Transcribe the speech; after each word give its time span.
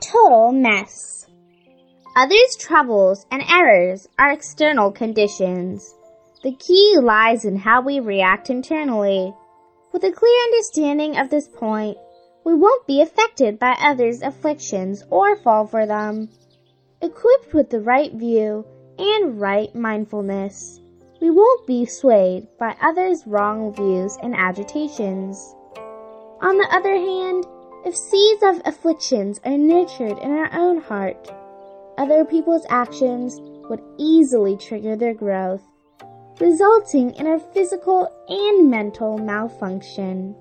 total 0.00 0.52
mess. 0.52 1.26
Others' 2.16 2.56
troubles 2.58 3.26
and 3.30 3.42
errors 3.48 4.08
are 4.18 4.32
external 4.32 4.90
conditions. 4.90 5.94
The 6.42 6.52
key 6.52 6.96
lies 7.00 7.44
in 7.44 7.56
how 7.56 7.82
we 7.82 8.00
react 8.00 8.50
internally. 8.50 9.34
With 9.92 10.04
a 10.04 10.12
clear 10.12 10.42
understanding 10.44 11.18
of 11.18 11.30
this 11.30 11.48
point, 11.48 11.96
we 12.44 12.54
won't 12.54 12.86
be 12.86 13.00
affected 13.00 13.58
by 13.58 13.76
others' 13.80 14.22
afflictions 14.22 15.02
or 15.10 15.36
fall 15.36 15.66
for 15.66 15.86
them. 15.86 16.28
Equipped 17.02 17.52
with 17.52 17.70
the 17.70 17.80
right 17.80 18.12
view 18.12 18.64
and 18.98 19.40
right 19.40 19.74
mindfulness, 19.74 20.80
we 21.20 21.30
won't 21.30 21.66
be 21.66 21.84
swayed 21.84 22.46
by 22.58 22.76
others' 22.80 23.26
wrong 23.26 23.74
views 23.74 24.16
and 24.22 24.34
agitations. 24.34 25.54
On 26.40 26.56
the 26.58 26.68
other 26.70 26.94
hand, 26.94 27.44
if 27.86 27.94
seeds 27.94 28.42
of 28.42 28.60
afflictions 28.64 29.40
are 29.44 29.56
nurtured 29.56 30.18
in 30.18 30.32
our 30.32 30.52
own 30.52 30.78
heart, 30.78 31.30
other 31.98 32.24
people's 32.24 32.66
actions 32.68 33.38
would 33.70 33.80
easily 33.96 34.56
trigger 34.56 34.96
their 34.96 35.14
growth, 35.14 35.62
resulting 36.40 37.14
in 37.14 37.28
our 37.28 37.38
physical 37.38 38.08
and 38.28 38.68
mental 38.68 39.18
malfunction. 39.18 40.34